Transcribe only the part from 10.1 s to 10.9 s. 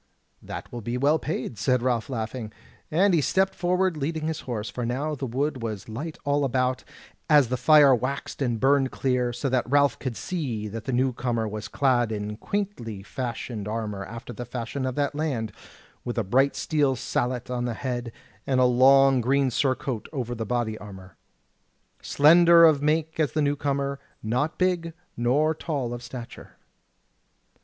see that